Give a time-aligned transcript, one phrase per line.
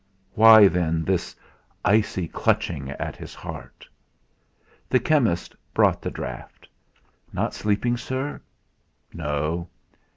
[0.33, 1.35] Why, then, this
[1.85, 3.87] icy clutching at his heart?
[4.89, 6.67] The chemist brought the draught.
[7.31, 8.41] "Not sleeping, sir?"
[9.13, 9.69] "No."